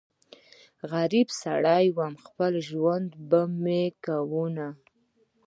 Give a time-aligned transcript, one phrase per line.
[0.91, 4.67] غريب سړی ووم خپل ژوندون به مې کوونه